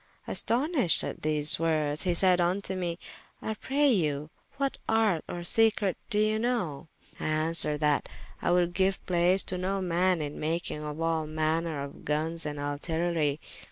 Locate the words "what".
4.57-4.77